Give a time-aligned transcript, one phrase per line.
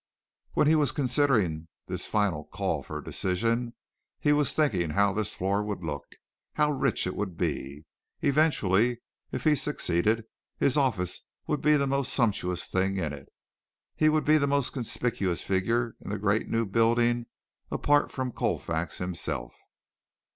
[0.53, 3.75] When he was considering this final call for a decision
[4.19, 6.15] he was thinking how this floor would look
[6.53, 7.85] how rich it would be.
[8.21, 8.99] Eventually,
[9.31, 10.25] if he succeeded,
[10.57, 13.29] his office would be the most sumptuous thing in it.
[13.95, 17.27] He would be the most conspicuous figure in the great, new building,
[17.69, 19.53] apart from Colfax himself.